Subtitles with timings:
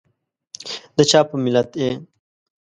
[0.97, 1.91] دچا په ملت یي؟